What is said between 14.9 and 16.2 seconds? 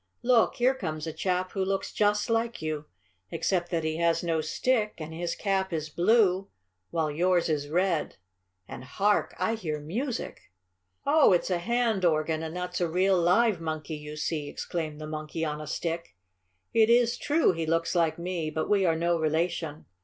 the Monkey on a Stick.